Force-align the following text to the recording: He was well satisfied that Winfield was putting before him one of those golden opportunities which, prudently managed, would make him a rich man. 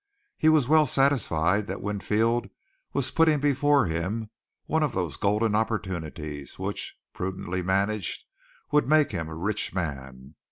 He 0.35 0.49
was 0.49 0.67
well 0.67 0.87
satisfied 0.87 1.67
that 1.67 1.79
Winfield 1.83 2.47
was 2.91 3.11
putting 3.11 3.39
before 3.39 3.85
him 3.85 4.31
one 4.65 4.81
of 4.81 4.93
those 4.93 5.15
golden 5.15 5.53
opportunities 5.53 6.57
which, 6.57 6.95
prudently 7.13 7.61
managed, 7.61 8.25
would 8.71 8.89
make 8.89 9.11
him 9.11 9.29
a 9.29 9.35
rich 9.35 9.75
man. 9.75 10.33